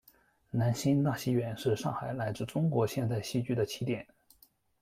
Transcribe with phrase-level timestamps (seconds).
[0.49, 4.03] 兰心大戏院是上海乃至中国现代戏剧的起点。